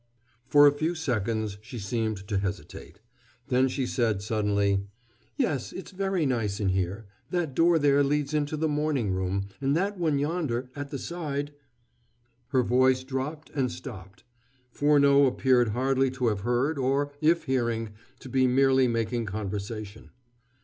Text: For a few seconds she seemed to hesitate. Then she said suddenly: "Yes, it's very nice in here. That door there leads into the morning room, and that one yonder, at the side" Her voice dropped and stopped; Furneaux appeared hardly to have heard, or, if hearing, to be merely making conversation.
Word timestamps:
For 0.47 0.65
a 0.65 0.71
few 0.71 0.95
seconds 0.95 1.59
she 1.61 1.77
seemed 1.77 2.27
to 2.27 2.39
hesitate. 2.39 3.01
Then 3.49 3.67
she 3.67 3.85
said 3.85 4.23
suddenly: 4.23 4.87
"Yes, 5.37 5.71
it's 5.71 5.91
very 5.91 6.25
nice 6.25 6.59
in 6.59 6.69
here. 6.69 7.05
That 7.29 7.53
door 7.53 7.77
there 7.77 8.03
leads 8.03 8.33
into 8.33 8.57
the 8.57 8.67
morning 8.67 9.11
room, 9.11 9.49
and 9.61 9.77
that 9.77 9.99
one 9.99 10.17
yonder, 10.17 10.71
at 10.75 10.89
the 10.89 10.97
side" 10.97 11.53
Her 12.51 12.63
voice 12.63 13.03
dropped 13.03 13.51
and 13.53 13.71
stopped; 13.71 14.23
Furneaux 14.71 15.27
appeared 15.27 15.67
hardly 15.67 16.09
to 16.09 16.29
have 16.29 16.39
heard, 16.39 16.79
or, 16.79 17.13
if 17.21 17.43
hearing, 17.43 17.91
to 18.21 18.27
be 18.27 18.47
merely 18.47 18.87
making 18.87 19.27
conversation. 19.27 20.09